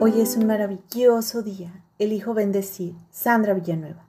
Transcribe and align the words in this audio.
Hoy 0.00 0.20
es 0.20 0.36
un 0.36 0.46
maravilloso 0.46 1.42
día. 1.42 1.82
Elijo 1.98 2.32
bendecir. 2.32 2.94
Sandra 3.10 3.52
Villanueva. 3.52 4.06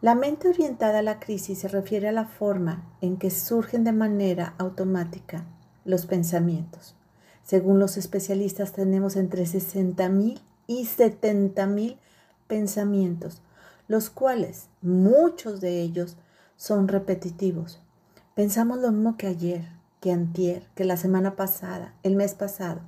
La 0.00 0.16
mente 0.16 0.48
orientada 0.48 0.98
a 0.98 1.02
la 1.02 1.20
crisis 1.20 1.60
se 1.60 1.68
refiere 1.68 2.08
a 2.08 2.12
la 2.12 2.24
forma 2.24 2.92
en 3.00 3.16
que 3.16 3.30
surgen 3.30 3.84
de 3.84 3.92
manera 3.92 4.56
automática 4.58 5.46
los 5.84 6.06
pensamientos. 6.06 6.96
Según 7.44 7.78
los 7.78 7.96
especialistas, 7.98 8.72
tenemos 8.72 9.14
entre 9.14 9.44
60.000 9.44 10.40
y 10.66 10.86
70.000 10.86 11.98
pensamientos, 12.48 13.42
los 13.86 14.10
cuales 14.10 14.70
muchos 14.80 15.60
de 15.60 15.82
ellos 15.82 16.16
son 16.56 16.88
repetitivos. 16.88 17.80
Pensamos 18.34 18.80
lo 18.80 18.90
mismo 18.90 19.16
que 19.16 19.28
ayer, 19.28 19.68
que 20.00 20.10
antier, 20.10 20.66
que 20.74 20.84
la 20.84 20.96
semana 20.96 21.36
pasada, 21.36 21.94
el 22.02 22.16
mes 22.16 22.34
pasado, 22.34 22.80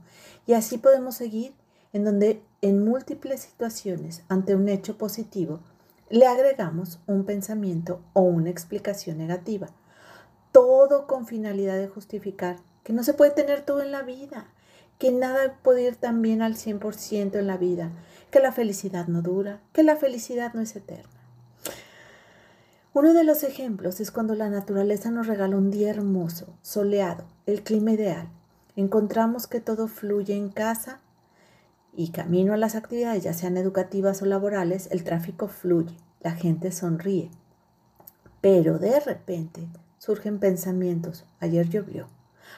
y 0.49 0.55
así 0.55 0.79
podemos 0.79 1.15
seguir 1.15 1.55
en 1.95 2.05
donde 2.05 2.43
en 2.61 2.85
múltiples 2.85 3.41
situaciones 3.41 4.25
ante 4.29 4.55
un 4.55 4.69
hecho 4.69 4.99
positivo 4.99 5.61
le 6.11 6.27
agregamos 6.27 7.01
un 7.07 7.25
pensamiento 7.25 8.03
o 8.13 8.21
una 8.21 8.51
explicación 8.51 9.17
negativa. 9.17 9.69
Todo 10.53 11.07
con 11.07 11.27
finalidad 11.27 11.79
de 11.79 11.89
justificar 11.89 12.59
que 12.83 12.93
no 12.93 13.03
se 13.03 13.15
puede 13.15 13.31
tener 13.31 13.63
todo 13.63 13.81
en 13.81 13.93
la 13.93 14.03
vida, 14.03 14.49
que 14.99 15.13
nada 15.13 15.59
puede 15.63 15.83
ir 15.83 15.97
tan 15.97 16.21
bien 16.21 16.43
al 16.43 16.57
100% 16.57 17.39
en 17.39 17.47
la 17.47 17.57
vida, 17.57 17.91
que 18.31 18.41
la 18.41 18.53
felicidad 18.53 19.07
no 19.07 19.23
dura, 19.23 19.61
que 19.73 19.83
la 19.83 19.97
felicidad 19.97 20.53
no 20.53 20.61
es 20.61 20.77
eterna. 20.77 21.09
Uno 22.93 23.15
de 23.15 23.25
los 23.25 23.43
ejemplos 23.45 24.01
es 24.01 24.11
cuando 24.11 24.35
la 24.35 24.51
naturaleza 24.51 25.11
nos 25.11 25.27
regala 25.27 25.57
un 25.57 25.71
día 25.71 25.91
hermoso, 25.91 26.57
soleado, 26.63 27.25
el 27.47 27.63
clima 27.63 27.93
ideal. 27.93 28.29
Encontramos 28.77 29.47
que 29.47 29.61
todo 29.61 29.89
fluye 29.89 30.35
en 30.35 30.49
casa 30.49 31.01
y 31.97 32.11
camino 32.11 32.55
a 32.55 32.57
las 32.57 32.75
actividades, 32.75 33.23
ya 33.23 33.33
sean 33.33 33.57
educativas 33.57 34.21
o 34.23 34.27
laborales, 34.27 34.89
el 34.91 35.05
tráfico 35.05 35.49
fluye, 35.49 35.97
la 36.21 36.33
gente 36.33 36.73
sonríe. 36.73 37.31
Pero 38.41 38.79
de 38.79 39.01
repente 39.01 39.69
surgen 39.99 40.39
pensamientos. 40.39 41.25
Ayer 41.41 41.69
llovió. 41.69 42.09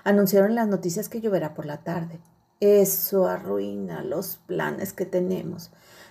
Anunciaron 0.02 0.54
las 0.54 0.66
noticias 0.66 1.08
que 1.08 1.20
lloverá 1.20 1.54
por 1.54 1.66
la 1.66 1.78
tarde. 1.78 2.18
Eso 2.58 3.28
arruina 3.28 4.02
los 4.02 4.38
planes 4.38 4.92
que 4.92 5.06
tenemos. 5.06 5.70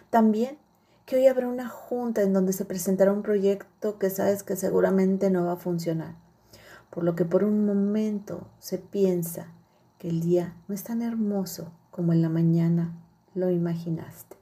También 0.10 0.58
que 1.06 1.18
hoy 1.18 1.28
habrá 1.28 1.48
una 1.48 1.68
junta 1.68 2.22
en 2.22 2.34
donde 2.34 2.54
se 2.54 2.66
presentará 2.66 3.12
un 3.12 3.22
proyecto 3.22 4.00
que 4.00 4.10
sabes 4.10 4.44
que 4.44 4.56
seguramente 4.56 5.30
no 5.30 5.46
va 5.46 5.54
a 5.54 5.58
funcionar. 5.58 6.16
Por 6.90 7.04
lo 7.04 7.16
que 7.16 7.26
por 7.26 7.44
un 7.44 7.66
momento 7.66 8.48
se 8.60 8.78
piensa 8.78 9.48
que 10.00 10.08
el 10.08 10.22
día 10.22 10.56
no 10.68 10.76
es 10.76 10.84
tan 10.84 11.02
hermoso 11.02 11.72
como 11.92 12.14
en 12.14 12.22
la 12.22 12.30
mañana 12.30 12.94
lo 13.36 13.52
imaginaste. 13.52 14.38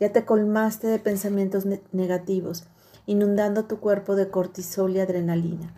Ya 0.00 0.12
te 0.12 0.24
colmaste 0.24 0.88
de 0.88 0.98
pensamientos 0.98 1.64
negativos, 1.92 2.64
inundando 3.06 3.66
tu 3.66 3.78
cuerpo 3.78 4.16
de 4.16 4.30
cortisol 4.30 4.96
y 4.96 5.00
adrenalina, 5.00 5.72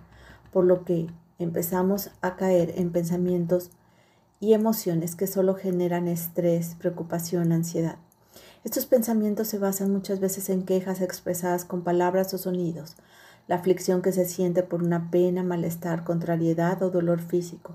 por 0.53 0.65
lo 0.65 0.85
que 0.85 1.09
empezamos 1.39 2.11
a 2.23 2.37
caer 2.37 2.73
en 2.77 2.91
pensamientos 2.91 3.71
y 4.41 4.55
emociones 4.55 5.17
que 5.17 5.27
solo 5.27 5.55
generan 5.55 6.09
estrés, 6.09 6.75
preocupación, 6.79 7.53
ansiedad. 7.53 7.97
Estos 8.65 8.87
pensamientos 8.87 9.49
se 9.49 9.59
basan 9.59 9.91
muchas 9.91 10.21
veces 10.21 10.49
en 10.49 10.63
quejas 10.63 11.01
expresadas 11.01 11.65
con 11.65 11.83
palabras 11.83 12.33
o 12.33 12.39
sonidos, 12.39 12.97
la 13.47 13.57
aflicción 13.57 14.01
que 14.01 14.13
se 14.13 14.25
siente 14.25 14.63
por 14.63 14.83
una 14.83 15.11
pena, 15.11 15.43
malestar, 15.43 16.05
contrariedad 16.05 16.83
o 16.83 16.91
dolor 16.91 17.21
físico. 17.21 17.75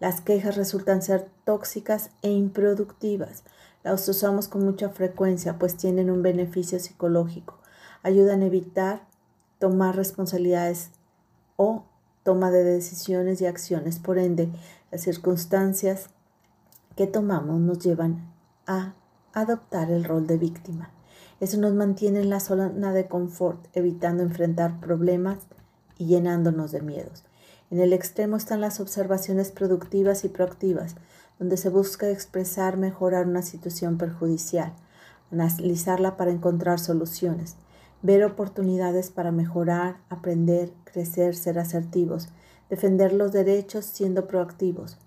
Las 0.00 0.20
quejas 0.20 0.56
resultan 0.56 1.02
ser 1.02 1.28
tóxicas 1.44 2.10
e 2.22 2.30
improductivas, 2.30 3.44
las 3.82 4.08
usamos 4.08 4.48
con 4.48 4.64
mucha 4.64 4.90
frecuencia, 4.90 5.58
pues 5.58 5.76
tienen 5.76 6.10
un 6.10 6.22
beneficio 6.22 6.78
psicológico. 6.78 7.58
Ayudan 8.02 8.42
a 8.42 8.46
evitar 8.46 9.06
tomar 9.58 9.96
responsabilidades 9.96 10.90
o 11.56 11.84
toma 12.22 12.50
de 12.50 12.64
decisiones 12.64 13.40
y 13.40 13.46
acciones. 13.46 13.98
Por 13.98 14.18
ende, 14.18 14.50
las 14.90 15.02
circunstancias 15.02 16.10
que 16.96 17.06
tomamos 17.06 17.60
nos 17.60 17.78
llevan 17.78 18.32
a 18.66 18.94
adoptar 19.32 19.90
el 19.90 20.04
rol 20.04 20.26
de 20.26 20.36
víctima. 20.36 20.90
Eso 21.40 21.58
nos 21.58 21.74
mantiene 21.74 22.20
en 22.20 22.30
la 22.30 22.38
zona 22.38 22.92
de 22.92 23.08
confort, 23.08 23.66
evitando 23.72 24.22
enfrentar 24.22 24.78
problemas 24.78 25.38
y 25.98 26.06
llenándonos 26.06 26.70
de 26.70 26.82
miedos. 26.82 27.24
En 27.70 27.80
el 27.80 27.92
extremo 27.92 28.36
están 28.36 28.60
las 28.60 28.80
observaciones 28.80 29.50
productivas 29.50 30.24
y 30.24 30.28
proactivas, 30.28 30.94
donde 31.42 31.56
se 31.56 31.70
busca 31.70 32.08
expresar, 32.08 32.76
mejorar 32.76 33.26
una 33.26 33.42
situación 33.42 33.98
perjudicial, 33.98 34.74
analizarla 35.32 36.16
para 36.16 36.30
encontrar 36.30 36.78
soluciones, 36.78 37.56
ver 38.00 38.22
oportunidades 38.22 39.10
para 39.10 39.32
mejorar, 39.32 39.96
aprender, 40.08 40.72
crecer, 40.84 41.34
ser 41.34 41.58
asertivos, 41.58 42.28
defender 42.70 43.12
los 43.12 43.32
derechos 43.32 43.86
siendo 43.86 44.28
proactivos. 44.28 44.98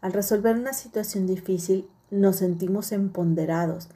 Al 0.00 0.12
resolver 0.12 0.54
una 0.54 0.74
situación 0.74 1.26
difícil, 1.26 1.88
nos 2.12 2.36
sentimos 2.36 2.92
empoderados 2.92 3.88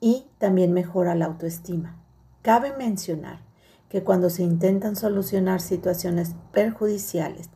y 0.00 0.26
también 0.38 0.72
mejora 0.72 1.16
la 1.16 1.24
autoestima. 1.24 1.96
Cabe 2.42 2.72
mencionar 2.76 3.40
que 3.88 4.04
cuando 4.04 4.30
se 4.30 4.44
intentan 4.44 4.94
solucionar 4.94 5.60
situaciones 5.60 6.36
perjudiciales, 6.52 7.50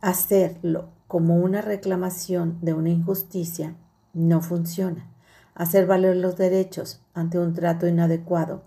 hacerlo 0.00 0.88
como 1.12 1.36
una 1.36 1.60
reclamación 1.60 2.56
de 2.62 2.72
una 2.72 2.88
injusticia 2.88 3.76
no 4.14 4.40
funciona. 4.40 5.10
Hacer 5.54 5.84
valer 5.84 6.16
los 6.16 6.38
derechos 6.38 7.02
ante 7.12 7.38
un 7.38 7.52
trato 7.52 7.86
inadecuado, 7.86 8.62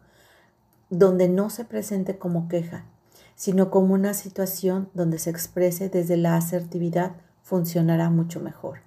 donde 0.92 1.28
no 1.28 1.50
se 1.50 1.66
presente 1.66 2.20
como 2.20 2.48
queja, 2.48 2.86
sino 3.34 3.72
como 3.72 3.96
una 3.96 4.14
situación 4.14 4.90
donde 4.94 5.18
se 5.18 5.32
exprese 5.32 5.90
desde 5.90 6.18
la 6.18 6.38
asertividad, 6.38 7.14
funcionará 7.42 8.12
mucho 8.12 8.40
mejor. 8.40 8.78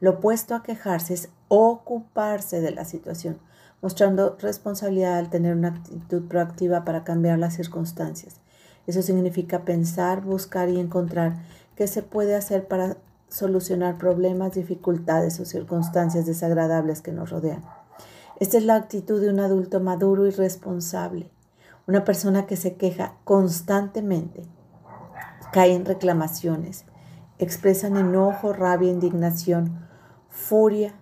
Lo 0.00 0.14
opuesto 0.14 0.56
a 0.56 0.64
quejarse 0.64 1.14
es 1.14 1.28
ocuparse 1.46 2.60
de 2.60 2.72
la 2.72 2.84
situación, 2.84 3.38
mostrando 3.82 4.36
responsabilidad 4.40 5.16
al 5.16 5.30
tener 5.30 5.54
una 5.54 5.68
actitud 5.68 6.26
proactiva 6.26 6.84
para 6.84 7.04
cambiar 7.04 7.38
las 7.38 7.54
circunstancias. 7.54 8.40
Eso 8.88 9.00
significa 9.00 9.64
pensar, 9.64 10.22
buscar 10.22 10.70
y 10.70 10.80
encontrar 10.80 11.36
qué 11.76 11.86
se 11.86 12.02
puede 12.02 12.34
hacer 12.34 12.66
para 12.66 12.96
solucionar 13.28 13.98
problemas, 13.98 14.54
dificultades 14.54 15.38
o 15.40 15.44
circunstancias 15.44 16.26
desagradables 16.26 17.02
que 17.02 17.12
nos 17.12 17.30
rodean. 17.30 17.62
Esta 18.40 18.58
es 18.58 18.64
la 18.64 18.76
actitud 18.76 19.20
de 19.20 19.30
un 19.30 19.40
adulto 19.40 19.80
maduro 19.80 20.26
y 20.26 20.30
responsable, 20.30 21.30
una 21.86 22.04
persona 22.04 22.46
que 22.46 22.56
se 22.56 22.74
queja 22.74 23.14
constantemente, 23.24 24.42
cae 25.52 25.74
en 25.74 25.84
reclamaciones, 25.84 26.84
expresan 27.38 27.96
enojo, 27.96 28.52
rabia, 28.52 28.90
indignación, 28.90 29.86
furia, 30.28 30.94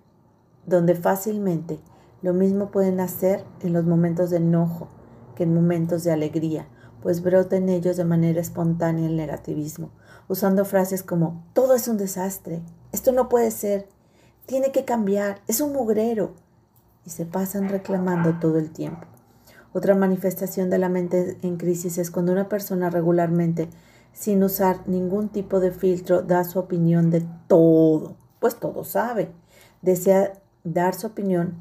donde 0.66 0.94
fácilmente 0.94 1.80
lo 2.22 2.32
mismo 2.32 2.70
pueden 2.70 3.00
hacer 3.00 3.44
en 3.60 3.72
los 3.72 3.84
momentos 3.84 4.30
de 4.30 4.38
enojo 4.38 4.88
que 5.34 5.42
en 5.42 5.54
momentos 5.54 6.04
de 6.04 6.12
alegría, 6.12 6.68
pues 7.04 7.22
brota 7.22 7.56
en 7.56 7.68
ellos 7.68 7.98
de 7.98 8.04
manera 8.06 8.40
espontánea 8.40 9.04
el 9.04 9.14
negativismo, 9.14 9.90
usando 10.26 10.64
frases 10.64 11.02
como 11.02 11.44
todo 11.52 11.74
es 11.74 11.86
un 11.86 11.98
desastre, 11.98 12.62
esto 12.92 13.12
no 13.12 13.28
puede 13.28 13.50
ser, 13.50 13.86
tiene 14.46 14.72
que 14.72 14.86
cambiar, 14.86 15.42
es 15.46 15.60
un 15.60 15.74
mugrero, 15.74 16.32
y 17.04 17.10
se 17.10 17.26
pasan 17.26 17.68
reclamando 17.68 18.38
todo 18.40 18.56
el 18.56 18.70
tiempo. 18.70 19.06
Otra 19.74 19.94
manifestación 19.94 20.70
de 20.70 20.78
la 20.78 20.88
mente 20.88 21.36
en 21.42 21.58
crisis 21.58 21.98
es 21.98 22.10
cuando 22.10 22.32
una 22.32 22.48
persona 22.48 22.88
regularmente, 22.88 23.68
sin 24.14 24.42
usar 24.42 24.88
ningún 24.88 25.28
tipo 25.28 25.60
de 25.60 25.72
filtro, 25.72 26.22
da 26.22 26.42
su 26.44 26.58
opinión 26.58 27.10
de 27.10 27.22
todo, 27.48 28.16
pues 28.40 28.56
todo 28.56 28.82
sabe. 28.82 29.30
Desea 29.82 30.40
dar 30.62 30.94
su 30.94 31.08
opinión 31.08 31.60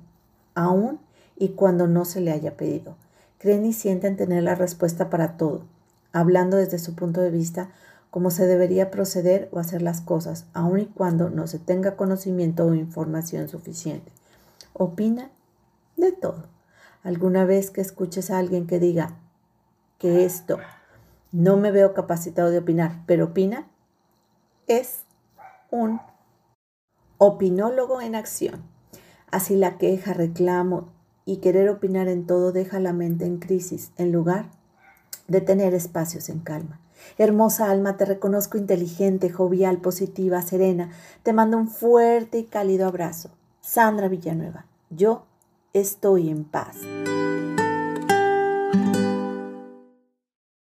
aún 0.56 1.02
y 1.36 1.50
cuando 1.50 1.86
no 1.86 2.06
se 2.06 2.22
le 2.22 2.32
haya 2.32 2.56
pedido. 2.56 2.96
Creen 3.44 3.66
y 3.66 3.74
sienten 3.74 4.16
tener 4.16 4.42
la 4.42 4.56
respuesta 4.56 5.10
para 5.10 5.36
todo, 5.36 5.66
hablando 6.14 6.56
desde 6.56 6.80
su 6.80 6.96
punto 6.96 7.20
de 7.20 7.30
vista 7.30 7.72
cómo 8.10 8.32
se 8.32 8.48
debería 8.48 8.90
proceder 8.90 9.50
o 9.52 9.60
hacer 9.60 9.82
las 9.82 10.00
cosas, 10.00 10.46
aun 10.54 10.80
y 10.80 10.86
cuando 10.86 11.30
no 11.30 11.46
se 11.48 11.60
tenga 11.60 11.98
conocimiento 11.98 12.66
o 12.66 12.74
información 12.74 13.50
suficiente. 13.50 14.14
Opina 14.72 15.30
de 15.98 16.14
todo. 16.14 16.46
Alguna 17.04 17.44
vez 17.44 17.70
que 17.70 17.82
escuches 17.82 18.32
a 18.32 18.38
alguien 18.38 18.66
que 18.66 18.80
diga 18.80 19.18
que 19.98 20.24
esto 20.24 20.60
no 21.34 21.58
me 21.58 21.72
veo 21.72 21.94
capacitado 21.94 22.50
de 22.50 22.60
opinar, 22.60 23.04
pero 23.08 23.26
opina, 23.26 23.68
es 24.68 25.02
un 25.70 26.00
opinólogo 27.18 28.00
en 28.00 28.16
acción. 28.16 28.64
Así 29.32 29.58
la 29.58 29.78
queja, 29.78 30.14
reclamo 30.14 30.93
y 31.26 31.38
querer 31.38 31.70
opinar 31.70 32.08
en 32.08 32.26
todo 32.26 32.52
deja 32.52 32.80
la 32.80 32.94
mente 32.94 33.26
en 33.26 33.38
crisis 33.38 33.92
en 33.98 34.12
lugar 34.12 34.50
de 35.28 35.42
tener 35.42 35.74
espacios 35.74 36.30
en 36.30 36.40
calma. 36.40 36.80
Hermosa 37.18 37.70
alma, 37.70 37.98
te 37.98 38.06
reconozco 38.06 38.58
inteligente, 38.58 39.30
jovial, 39.30 39.80
positiva, 39.80 40.42
serena. 40.42 40.92
Te 41.24 41.34
mando 41.34 41.58
un 41.58 41.68
fuerte 41.68 42.40
y 42.40 42.44
cálido 42.46 42.88
abrazo. 42.88 43.32
Sandra 43.62 44.08
Villanueva, 44.08 44.66
yo 44.90 45.26
estoy 45.74 46.30
en 46.30 46.44
paz. 46.44 46.78